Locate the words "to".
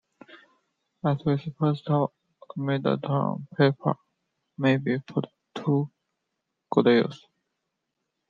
5.57-5.91